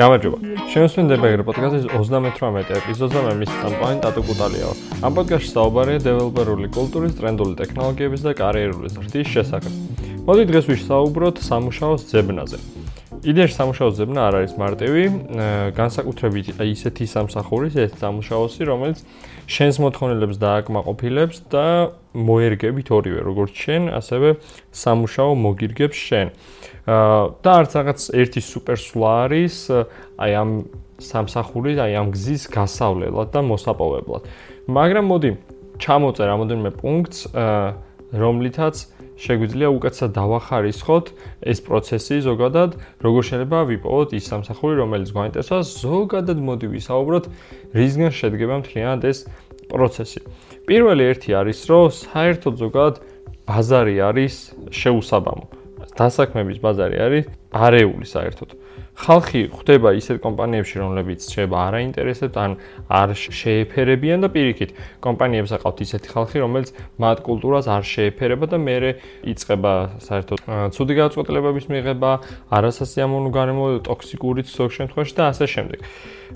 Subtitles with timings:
[0.00, 0.38] გამარჯობა.
[0.72, 4.72] შემოსვენდება ეგრე პოდკასტის 38 ეპიზოდზე მე მის წამყვანი ტატუ კუტალიაო.
[5.04, 9.72] ამ პოდკასტში საუბარია დეველოპერული კულტურის, ტრენდული ტექნოლოგიების და კარიერული ზრდის შესახებ.
[10.24, 12.79] მოდი დღეს ვისაუბროთ სამუშაოს ძებნაზე.
[13.20, 15.02] იდეაში სამუშაოს ძებნა არ არის მარტივი,
[15.76, 19.02] განსაკუთრებით ისეთი სამსახურის ეს სამუშაოსი, რომელიც
[19.44, 21.66] შენს მოთხოვნილებს დააკმაყოფილებს და
[22.16, 24.28] მოერგებით ორივე, როგორც შენ, ასევე
[24.72, 26.26] სამუშაო მოგირგებს შენ.
[27.44, 29.54] და არც რაღაც ერთი სუპერსვლა არის
[30.16, 30.50] აი ამ
[31.00, 34.22] სამსახურის, აი ამ გზის გასავლელად და მოსაპოვებლად.
[34.64, 35.30] მაგრამ მოდი
[35.76, 37.18] ჩამოწერ რამოდენიმე პუნქტს,
[38.16, 38.74] რომლითაც
[39.20, 41.12] შეგვიძლია უკეთესად დავახარისხოთ
[41.44, 42.70] ეს პროცესი ზოგადად,
[43.04, 47.24] როგორ შეიძლება ვიპოვოთ ის სამსახური, რომელიც გვაინტერესებს, ზოგადად მოდი ვისაუბროთ,
[47.76, 49.18] რისგან შედგება მთლიანად ეს
[49.68, 50.20] პროცესი.
[50.64, 52.96] პირველი ერთი არის, რომ საერთოდ ზოგადად
[53.44, 54.34] ბაზარი არის
[54.72, 55.59] შეუსაბამო.
[56.00, 58.50] დასაქმების ბაზარი არის არეული საერთოდ.
[59.00, 62.50] ხალხი ხვდება ისეთ კომპანიებში, რომლებიც შეიძლება არ აინტერესებთ ან
[63.00, 66.68] არ შეეფერებიან და პირიქით, კომპანიებს აყავთ ისეთი ხალხი, რომელიც
[67.00, 68.90] მათ კულტურას არ შეეფერება და მეორე
[69.32, 69.72] იწება
[70.04, 70.38] საერთოდ
[70.76, 72.10] ცუდი გადაწყვეტილებების მიღება,
[72.60, 75.78] არასასიამოვნო გარემო, ტოქსიკური ზოგ შემთხვევაში და ასე შემდეგ.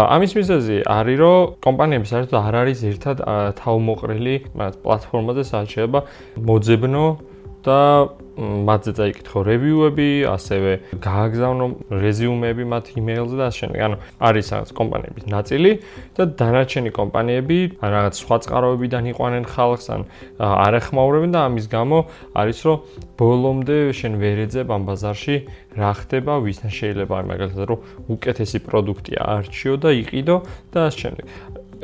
[0.00, 1.36] ამის მიზეზი არის, რომ
[1.68, 3.16] კომპანიები საერთოდ არ არის ერთად
[3.60, 4.34] თავმოყრილი
[4.82, 6.00] პლატფორმაზე, სადაც შეიძლება
[6.48, 7.06] მოძებნო
[7.64, 7.80] და
[8.34, 11.66] მათზე წაიკითხო რევიუები, ასევე გააგზავნო
[12.02, 13.78] რეზიუმები მათ იმეილზე და ასე შემდეგ.
[13.86, 15.70] ანუ არის რაღაც კომპანიების ნაწილი
[16.18, 20.00] და დანარჩენი კომპანიები რაღაც სხვა წყაროებიდან იყვანენ ხალხს ან
[20.42, 21.98] არ ეხმაურებენ და ამის გამო
[22.34, 22.78] არის რომ
[23.14, 25.36] ბოლომდე შენ ვერ ეძებ ამ ბაზარში
[25.78, 27.78] რა ხდება, ვისთან შეიძლება მაგალითად რომ
[28.14, 30.36] უკეთესი პროდუქტი არჩიო და იყიდო
[30.74, 31.26] და ასე შემდეგ.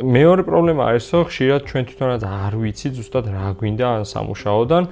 [0.00, 4.84] მეორე პრობლემა არის რომ ხშირად ჩვენ თვითონაც არ ვიცით ზუსტად რა გვინდა ან სამუშაოდან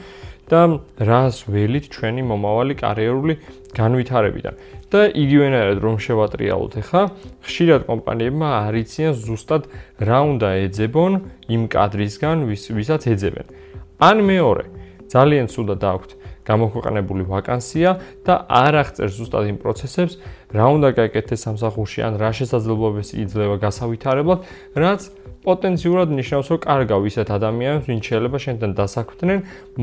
[0.48, 3.34] და რას ველით ჩვენი მომავალი კარიერული
[3.76, 4.54] განვითარებიდან.
[4.88, 7.02] და იგივენაირად რომ შევატრიალოთ ახლა,
[7.44, 9.62] ხშირად კომპანიებმა არიციან ზუსტად
[10.00, 11.12] რა უნდა ეძებონ
[11.52, 13.46] იმ კადრისგან, ვის ვისაც ეძებენ.
[14.00, 14.64] ან მეორე,
[15.12, 16.10] ძალიან ცუდად აქვთ
[16.48, 17.90] გამოქვეყნებული ვაკანსია
[18.24, 20.14] და არ აღწერ ზუსტად იმ პროცესებს,
[20.56, 24.40] რა უნდა გააკეთეს სამსახურში ან რა შესაძლებლობებს იძლევა გასავითარებლად,
[24.80, 25.00] რაც
[25.44, 29.38] პოტენციურად ნიშნავს, რომ კარგავ ისეთ ადამიანებს, ვინც შეიძლება შენთან დასაქმდნენ,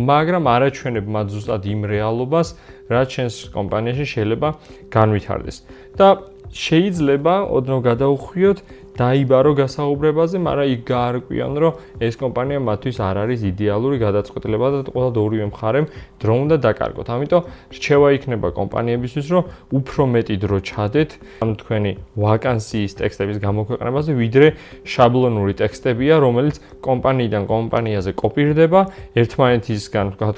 [0.09, 2.47] მაგრამ არაჩვენებ მათ ზუსტად იმ რეალობას,
[2.91, 4.47] რაც შენს კომპანიაში შეიძლება
[4.91, 5.57] განვითარდეს.
[5.95, 6.07] და
[6.55, 8.57] შეიძლება ოდნავ გადაუხვიოთ
[8.95, 15.09] დაიბარო გასაუბრებაზე, მაგრამ იქ გაარკვიონ, რომ ეს კომპანია მათთვის არ არის იდეალური გადაწყვეტილება და ყველა
[15.25, 15.85] ორივე მხარემ
[16.21, 17.07] დრო უნდა დაკარგოთ.
[17.15, 17.41] ამიტომ
[17.75, 19.43] რჩევა იქნება კომპანიებისთვის, რომ
[19.75, 21.09] უფრო მეტი დრო ჩადეთ
[21.43, 21.91] ამ თქვენი
[22.23, 24.47] ვაკანსიის ტექსტების გამოქვეყნებაზე, ვიდრე
[24.87, 26.55] შაბლონური ტექსტებია, რომელიც
[26.87, 28.81] კომპანიიდან კომპანიაზე კოპირდება,
[29.19, 30.37] ერთმანეთისგან, ვთქვათ,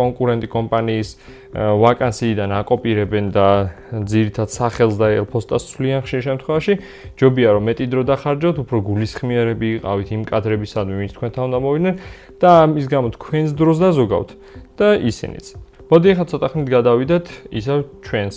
[0.00, 1.08] კონკურენტი კომპანიის
[1.54, 3.46] ვაკანსიიდან აკოპირებენ და
[3.90, 6.74] ძირითად სახელს და ელფოსტას ცვლიან ხშირ შემთხვევაში,
[7.18, 11.94] ჯობია რომ მეტი დრო დახარჯოთ, უფრო გულისხმიერები იყავით იმ კადრებისადმი, ვინც თქვენთან უნდა მოვიდნენ
[12.38, 14.30] და ამის გამო თქვენს დროს დაზოგავთ
[14.78, 15.46] და ისინიც.
[15.90, 18.36] მოდი ახლა ცოტა ხნით გადავიდეთ ისევ ჩვენს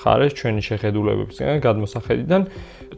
[0.00, 2.42] ხარეს ჩვენი შეხედულებებისგან გადმოსახედიდან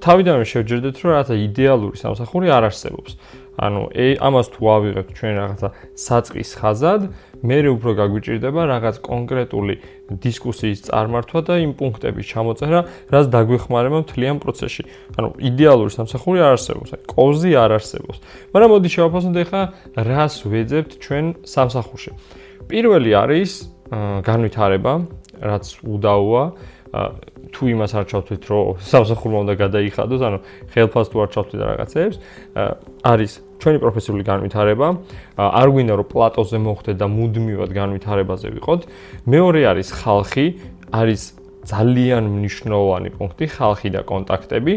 [0.01, 3.12] თავიდანვე შევჯერდეთ რომ რაღაცა იდეალური სამსახური არ არსებობს.
[3.53, 3.83] ანუ
[4.17, 7.03] ამას თუ ავიღებთ ჩვენ რაღაცა საწყის ხაზად,
[7.43, 9.75] მე უფრო გაგვიჭირდება რაღაც კონკრეტული
[10.23, 12.81] დისკუსიის წარმართვა და იმ პუნქტების ჩამოწერა,
[13.12, 14.83] რაც დაგვეხმარება მთლიან პროცესში.
[15.19, 18.19] ანუ იდეალური სამსახური არ არსებობს, აი კოზი არ არსებობს.
[18.55, 19.62] მაგრამ მოდი შევაფასოთ ახლა
[20.01, 22.11] რას ვეძებთ ჩვენ სამსახურში.
[22.71, 23.51] პირველი არის
[23.93, 24.93] განვითარება,
[25.43, 26.45] რაც უდაოა.
[27.53, 30.39] თუ იმას არ ჩავთვლით, რომ სამსახურმა უნდა გადაიხადოს, ანუ
[30.73, 32.17] ხელფას თუ არ ჩავთვლით რაღაცებს,
[33.13, 34.87] არის ჩვენი პროფესიული განვითარება.
[35.39, 38.81] არ გვინდა რომ პლატოზე მოხდეთ და მუდმივად განვითარებაზე ვიყოთ.
[39.29, 40.47] მეორე არის ხალხი,
[40.93, 41.23] არის
[41.63, 44.75] ძალიან მნიშვნელოვანი პუნქტი ხალხი და კონტაქტები,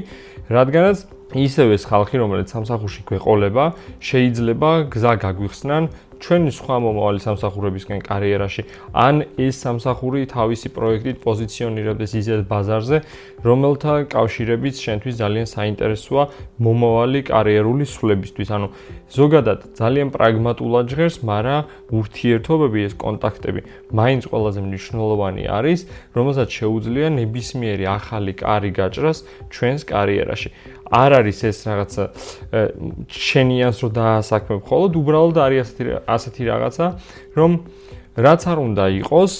[0.54, 0.98] რადგანაც
[1.34, 3.66] ისევ ეს ხალხი, რომელიც სამსახურში გვეყოლება,
[4.00, 5.84] შეიძლება გზა გაგვიხსნან
[6.20, 8.62] ჩვენი სხვა მომავალი სამსახურებისგან კარიერაში,
[8.94, 12.98] ან ეს სამსახური თავისი პროექტით პოზიციონირებდეს ისეთ ბაზარზე,
[13.46, 16.24] რომელთა კავშირებით შენთვის ძალიან საინტერესოა
[16.60, 18.50] მომავალი კარიერული სვლებისთვის.
[18.56, 18.68] ანუ
[19.16, 21.62] ზოგადად ძალიან პრაგმატულად ჟღერს, მაგრამ
[21.94, 23.62] ურთიერთობები, ეს კონტაქტები
[23.96, 25.80] მაინც ყველაზე მნიშვნელოვანი არის,
[26.16, 29.18] რომელსაც შეუძლია ნებისმიერი ახალი კარი გაჭრას
[29.54, 30.50] ჩვენს კარიერაში.
[30.86, 32.04] არ არის ეს რაღაცა
[33.10, 36.86] შენიანს რო დაასაქმებ, ხოლო უბრალოდ არის ასეთი ასეთი რაღაცა,
[37.36, 37.52] რომ
[38.16, 39.34] რაც არ უნდა იყოს,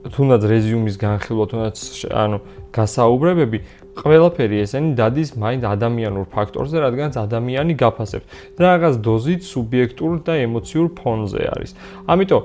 [0.00, 1.76] თუნდაც რეზიუმის განხილვა, თუნდაც
[2.08, 2.38] ანუ
[2.72, 3.58] გასაუბრებები
[4.00, 8.26] ყველაფერი ესენი დადის მაინც ადამიანურ ფაქტორზე, რადგანაც ადამიანი გაფასებს
[8.56, 11.70] და რაღაც დოზით სუბიექტურ და ემოციურ ფონზე არის.
[12.08, 12.42] ამიტომ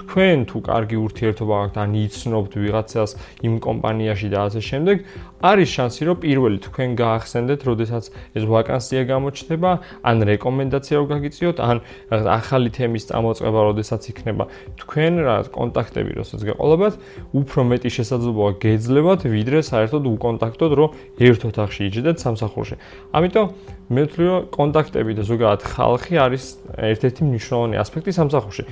[0.00, 3.10] თქვენ თუ კარგი ურთიერთობა აქვთ ან იცნობთ ვიღაცას
[3.46, 4.96] იმ კომპანიაში და ასე შემდეგ,
[5.36, 8.04] არის შანსი, რომ პირველი თქვენ გაახსენდეთ, როდესაც
[8.36, 9.70] ეს ვაკანსია გამოჩნდება,
[10.00, 11.76] ან რეკომენდაცია გაგიწიოთ, ან
[12.10, 14.44] ახალი თემის წამოწყება, როდესაც იქნება
[14.80, 16.94] თქვენ რა კონტაქტები, როსაც გაყოლებათ,
[17.36, 20.88] უფრო მეტი შესაძლებლობა გეძლევათ, ვიდრე საერთოდ უკონტაქტოდ, რომ
[21.20, 22.76] ერთ ოთახში იჯდეთ სამსახურში.
[23.12, 23.46] ამიტომ
[23.86, 26.44] მე ვთვლი, რომ კონტაქტები და ზოგადად ხალხი არის
[26.74, 28.64] ერთ-ერთი მნიშვნელოვანი ასპექტი სამსახურში.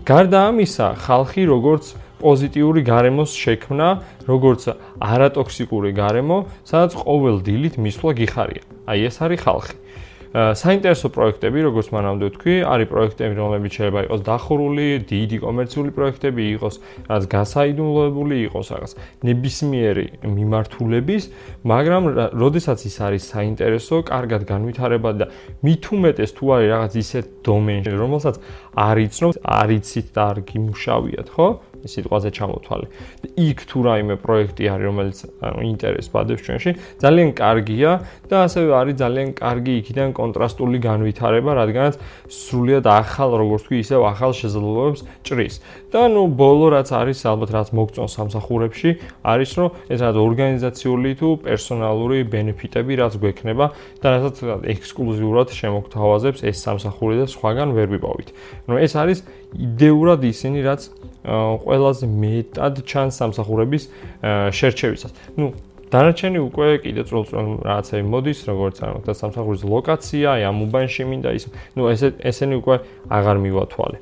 [0.00, 1.92] გარდა ამისა, ხალხი როგორც
[2.22, 3.88] პოზიტიური გარემოს შექმნა,
[4.24, 4.72] როგორც
[5.02, 8.64] არატოქსიკური გარემო, სადაც ყოველ დილით მისვლა გიხარია.
[8.88, 9.76] აი ეს არის ხალხი.
[10.32, 16.74] საინტერესო პროექტები, როგორც მანამდე ვთქვი, არის პროექტები, რომლებიც შეიძლება იყოს დახურული, დიდი კომერციული პროექტები იყოს,
[17.12, 18.92] რაც გასაიდუმლოებული იყოს რაღაც
[19.28, 21.22] ნებისმიერი მიმართულების,
[21.68, 22.02] მაგრამ
[22.32, 25.26] როდესაც ის არის საინტერესო, კარგად განვითარება და
[25.92, 28.34] უმეტეს თუ არის რაღაც ისეთ დომენში, რომელსაც
[28.72, 31.48] არ იცნობთ, არ იცით და არ გიმუშავიათ, ხო?
[31.86, 32.86] სიტყვაზე ჩამოთვალე.
[33.36, 36.70] იქ თუ რაიმე პროექტი არის, რომელიც ინტერესს ბადებს ჩვენში,
[37.02, 37.90] ძალიან კარგია
[38.30, 41.94] და ასევე არის ძალიან კარგი იქიდან კონტრასტული განვითარება, რადგანაც
[42.28, 45.54] სრულიად ახალ, როგორც ვთქვი, ისევ ახალ შესაძლებლობებს ჭრის.
[45.92, 48.90] და ნუ ბოლო რაც არის, ალბათ რაც მოგწონ სამსახურებში,
[49.28, 53.66] არის რომ ეს რაც ორგანიზაციული თუ პერსონალური ბენეფიტები რაც გვექნება
[54.00, 54.36] და რასაც
[54.72, 58.28] ექსკლუზიურად შემოგთავაზებს ეს სამსახური და სხვაგან ვერ ვიპოვით.
[58.72, 59.18] ნუ ეს არის
[59.56, 60.80] იდეურად ისინი რაც
[61.22, 63.82] ყველაზე მეტად ჩანს სამსახურების
[64.52, 65.12] შერჩევისას.
[65.38, 65.46] ნუ
[65.92, 71.30] დანარჩენი უკვე კიდე წვრილწვრილ რაღაცები მოდის, როგორც არ მოხდა სამსახურის ლოკაცია, აი ამ უბანში მინდა
[71.36, 71.44] ის,
[71.76, 72.76] ნუ ესე ესენი უკვე
[73.12, 73.98] აღარ მივათვალე.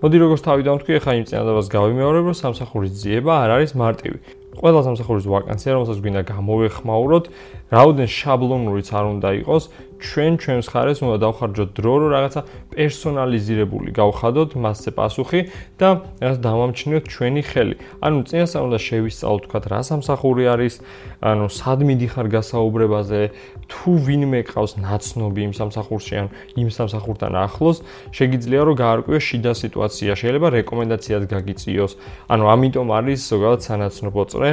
[0.00, 4.18] მოდი როგორც თავიდან ვთქვი, ახლა იმ წინადადებას გავიმეორებ, რომ სამსახურის ძიება არ არის მარტივი.
[4.60, 7.24] ყველა სამსახურის ვაკანსია, რომელსაც გვინდა გამოვეხმაუროთ,
[7.70, 9.64] რაოდენ შაბლონურიც არ უნდა იყოს,
[10.00, 12.40] ჩვენ ჩვენს ხარეს უნდა დავხარჯოთ დრო, რომ რაღაცა
[12.72, 15.40] პერსონალიზირებული გავხადოთ მასზე პასუხი
[15.76, 15.88] და
[16.24, 17.76] რაღაც დავამჩნიოთ ჩვენი ხელი.
[18.00, 20.74] ანუ წინასწარ უნდა შევისწავლოთ, თქვა რა სამსახური არის,
[21.20, 23.20] ანუ სად მიდიხარ გასაუბრებაზე,
[23.68, 26.26] თუ ვინმე ყავს ნაცნობი იმ სამსახურში ან
[26.56, 27.76] იმ სამსახურთან ახლოს,
[28.16, 31.92] შეგიძლია რომ გაარკვიო შიდა სიტუაცია, შეიძლება რეკომენდაციად გაგიწიოს.
[32.32, 34.50] ანუ ამიტომ არის ზოგადად სანაცნობო წრე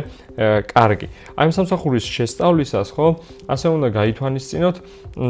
[0.75, 1.07] კარგი.
[1.39, 3.06] აი ამ სამსახურის შესწავლისას ხო,
[3.53, 4.75] ასე უნდა გაითვალისწინოთ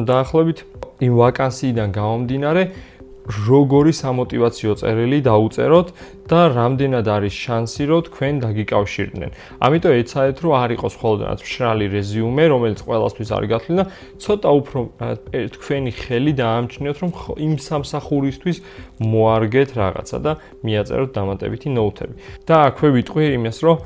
[0.09, 0.59] დაახლოებით
[1.05, 2.63] იმ ვაკანსიიდან გამომდინარე
[3.27, 5.87] როგორი სამოტივაციო წერილი დაუწეროთ
[6.31, 9.31] და რამდენად არის შანსი რომ თქვენ დაგიკავშირდნენ.
[9.67, 13.85] ამიტომ ეცადეთ რომ არ იყოს ხოლმე მშრალი რეზიუმე, რომელიც ყველასთვის არის გათვლილი და
[14.23, 14.79] ცოტა უფრო
[15.55, 18.57] თქვენი ხელი დაამჩნიოთ რომ იმ სამსახურისთვის
[19.11, 20.31] მოარგეთ რაღაცა და
[20.63, 22.15] მიაწეროთ დამატებითი ნოუთები.
[22.47, 23.77] და აქვე ვიტყვი იმას რომ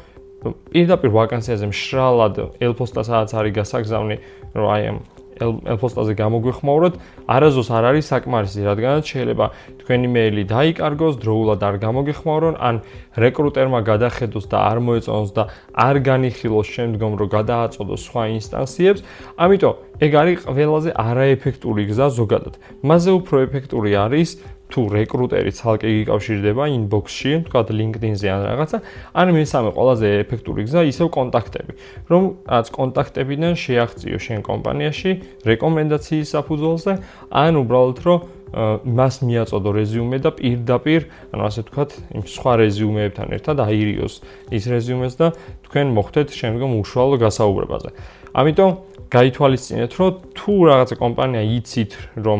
[0.41, 2.35] პირდაპირ ვაკანსიაზე მშრალად
[2.65, 4.17] ელფოსტა სადაც არის გასაგზავნი
[4.57, 4.97] რომ აი ამ
[5.41, 9.45] ელფოსტაზე გამოგვეხმაუროთ, არაზოს არ არის საკმარისი, რადგანაც შეიძლება
[9.81, 12.75] თქვენი მეილი დაიკარგოს, დროულად არ გამოგეხმაურონ, ან
[13.17, 15.43] რეკრუტერმა გადახედოს და არ მოეწონოს და
[15.73, 19.01] არ განიხილოს შემდგომ, რომ გადააწოდოს სხვა ინსტანციებს.
[19.41, 22.53] ამიტომ ეგ არის ყველაზე არაეფექტური გზა ზოგადად.
[22.85, 24.29] მასზე უფრო ეფექტური არის
[24.71, 28.77] თუ რეკრუტერი ცალკე გიკავშირდება ინბოქსში, თქვა LinkedIn-ზე ან რაღაცა,
[29.11, 31.73] ან მესამე ყველაზე ეფექტური გზა ისევ კონტაქტები,
[32.11, 35.11] რომ რაც კონტაქტებიდან შეაღწიო შენ კომპანიაში
[35.51, 36.93] რეკომენდაციის საფუძველზე,
[37.31, 38.19] ან უბრალოდ რომ
[38.51, 44.15] მას მიაწოდო რეზიუმე და პირდაპირ, ანუ ასე ვთქვათ, იმ სხვა რეზიუმეებთან ერთად აირიოს
[44.51, 45.27] ის რეზიუმეს და
[45.71, 47.89] თქვენ მოხდეთ შემდგომ უშუალო გასაუბრებაზე.
[48.35, 48.71] ამიტომ
[49.11, 51.91] გაითვალისწინეთ, რომ თუ რაღაცა კომპანია იცით,
[52.27, 52.39] რომ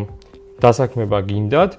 [0.60, 1.72] დასაქმება გინდათ,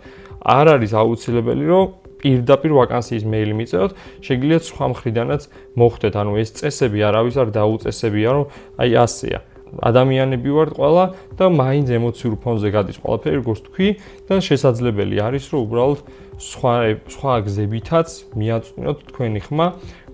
[0.42, 1.84] არ არის აუცილებელი, რომ
[2.22, 3.92] პირდაპირ ვაკანსიის მეილი მიწევთ,
[4.26, 5.42] შეგიძლიათ სხვა მხრიდანაც
[5.78, 8.44] მოხდეთ, ანუ ეს წესები არავის არ დაუწესებია, რომ
[8.78, 9.40] აი ასეა.
[9.72, 11.04] ადამიანები ვართ ყველა
[11.38, 13.88] და მაინც ემოციურ ფონზე გადის ყველაფერი, როგორც თქვი
[14.28, 15.98] და შესაძლებელი არის, რომ უბრალოდ
[16.36, 16.74] სხვა
[17.08, 19.66] სხვა გზებითაც მიაწვნოთ თქვენი ხმა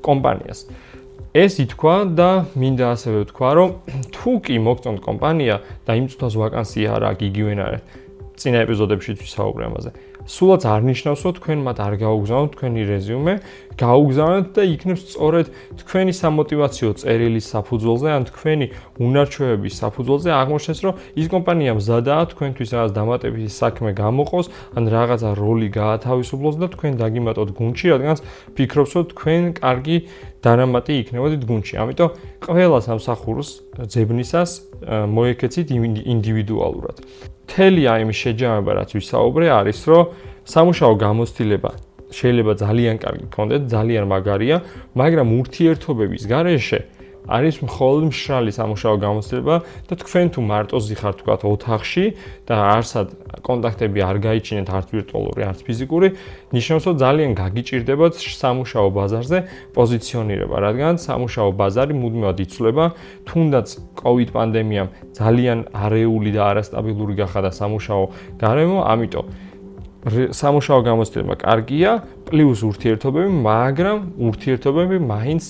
[0.07, 0.61] კომპანიას.
[1.35, 3.71] ეს ითქვა და მინდა ასევე ვთქვა, რომ
[4.15, 7.83] თუ კი მოგწონთ კომპანია და იმ წუთას ვაკანსია არა, გიგივენ არის.
[8.39, 9.91] წინა ეპიზოდებში ვისაუბრე ამაზე.
[10.29, 13.35] სულაც არ ნიშნავს, რომ თქვენ მათ არ გაუგზავნოთ თქვენი რეზიუმე,
[13.81, 15.47] გაუგზავნოთ და იქნებს სწორედ
[15.81, 18.67] თქვენი სამოტივაციო წერილის საფუძველზე ან თქვენი
[19.01, 25.69] უნარჩვევების საფუძველზე აღმოჩნდეს, რომ ის კომპანია მზადაა თქვენთვის რაღაც დამატებითი საქმე გამოყოს, ან რაღაცა როლი
[25.81, 28.17] გაათავისუფლოს და თქვენ დაგიმატოთ გუნდში, რადგან
[28.53, 29.97] ფიქრობს, რომ თქვენ კარგი
[30.45, 31.75] დანამატი იქნებოდით გუნდში.
[31.83, 32.11] ამიტომ
[32.45, 33.49] ყველა სამსახურს
[33.89, 34.51] ძებნისას
[34.85, 36.97] მოეკეცით ინდივიდუალურად.
[37.49, 40.05] მთელი აი ამ შეჯამება რაც ვისაუბრე არის რომ
[40.53, 41.71] სამუშაო გამოცდილება
[42.13, 44.57] შეიძლება ძალიან კარგი კონდეთ ძალიან მაგარია
[45.01, 46.81] მაგრამ ურთიერთობების გარეშე
[47.29, 49.57] არის მხოლოდ მშრალი სამუშაო გამოცდილება
[49.89, 52.05] და თქვენ თუ მარტო ზიხართ თქვა ოთახში
[52.49, 53.09] და არსად
[53.45, 56.09] კონტაქტები არ გაიჩინეთ არც ვირტუალური, არც ფიზიკური,
[56.57, 59.39] ნიშნავს რომ ძალიან გაგიჭირდებათ სამუშაო ბაზარზე
[59.77, 62.85] პოზიციონირება, რადგან სამუშაო ბაზარი მუდმივად იცვლება,
[63.29, 63.67] თუნდაც
[64.01, 68.05] COVID პანდემიამ ძალიან არეული და არასტაბილური გახადა სამუშაო
[68.41, 69.27] გარემო, ამიტომ
[70.09, 71.91] სამუშაო გამოცდილება კარგია,
[72.31, 75.43] პლუს ურთიერთობები, მაგრამ ურთიერთობები მაინც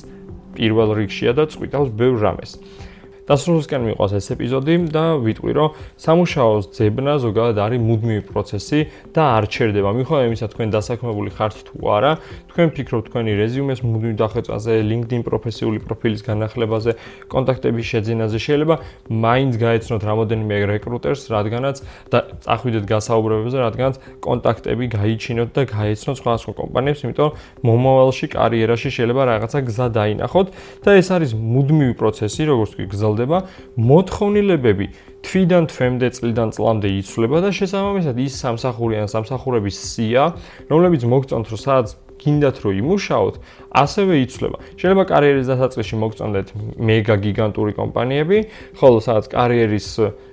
[0.56, 2.56] პირველ რიგშია და წვითავს ბევრ რამეს.
[3.28, 5.68] დასრულებისკენ მიყვას ეს ეპიზოდი და ვიტყვი რომ
[6.00, 8.78] სამუშაოს ძებნა ზოგადად არის მუდმივი პროცესი
[9.12, 9.90] და არ ჩერდება.
[9.98, 12.12] მიხოლა იმისა თქვენ დასაქმებული ხართ თუ არა,
[12.48, 16.90] თქვენ ფიქრობთ თქვენი რეზიუმეს მუდმივ დახვეწაზე, LinkedIn პროფესიული პროფილის განახლებაზე,
[17.28, 18.74] კონტაქტების შეძენაზე შეიძლება
[19.12, 21.76] მაინც გაეცნოთ რამოდენიმე რეკრუტერს, რადგანაც
[22.08, 22.18] და
[22.48, 27.30] წახვიდეთ გასაუბრებებზე, რადგანაც კონტაქტები გაიჩინოთ და გაეცნოთ სხვა სხვა კომპანიებს, იმიტომ
[27.68, 30.46] მომავალში კარიერაში შეიძლება რაღაცა გზა დაინახოთ
[30.84, 33.38] და ეს არის მუდმივი პროცესი, როგორც კი გზა გრძელდება,
[33.74, 34.86] მოთხოვნილებები
[35.26, 40.24] თვიდან თვემდე წლიდან წლამდე იცვლება და შესაბამისად ის სამსახური ან სამსახურების სია,
[40.70, 43.34] რომლებიც მოგწონთ რომ სადაც გინდათ რომ იმუშაოთ,
[43.72, 44.58] ასევე იცვლება.
[44.80, 46.46] შეიძლება კარიერის დასაწყისში მოგწონდეთ
[46.78, 48.38] მეგა გიგანტური კომპანიები,
[48.80, 49.88] ხოლო სადაც კარიერის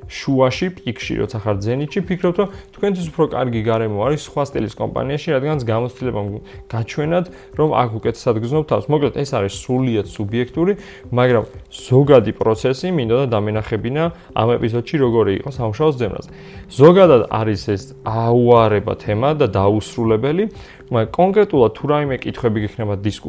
[0.06, 5.34] შუაში, პიკში, როცა ხარ ზენიტში, ფიქრობთ, რომ თქვენთვის უფრო კარგი გარემო არის სხვა სტილის კომპანიაში,
[5.34, 6.22] რადგანაც გამოცდილება
[6.70, 7.26] გაჩვენად,
[7.58, 8.86] რომ აქ უკეთესად გზნობ თავს.
[8.86, 10.74] მოკლედ, ეს არის სრულიად სუბიექტური,
[11.10, 14.04] მაგრამ ზოგადი პროცესი მინდა და დამენახებინა
[14.38, 16.30] ამ ეპიზოდში როგორი იყო სამშაოს ძემრაზე.
[16.70, 20.44] ზოგადად არის ეს აუარება თემა და დაუსრულებელი,
[20.86, 23.25] მაგრამ კონკრეტულად თუ რაიმე კითხვები გექნება დისკუსია,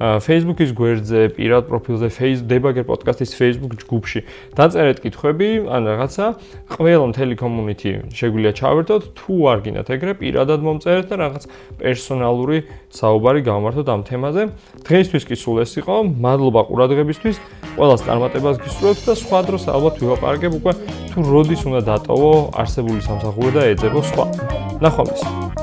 [0.00, 4.20] Facebook-ის გვერდზე, პირად პროფილზე, Facebook Debugger podcast-ის Facebook ჯგუფში
[4.58, 6.26] დაწერეთ კითხვები, ან რაღაცა,
[6.74, 11.42] ყველა მთელი community შეგვიძლია ჩავერთოთ, თუ არ გინდათ ეგრე, პირადად მომწერეთ და რაღაც
[11.78, 12.58] პერსონალური
[12.92, 14.42] საუბარი გავმართოთ ამ თემაზე.
[14.86, 15.96] დღეისთვის კი სულ ეს იყო.
[16.22, 17.36] მადლობა ყურადღებისთვის.
[17.76, 20.72] ყველას წარმატებას გისურვებთ და სხვა დროს ალბათ ვიაპარაკებ უკვე
[21.12, 24.24] თუ როდის უნდა დატოვო არსებული სამსახური და ეძებო სხვა.
[24.82, 25.61] ნახვამდის.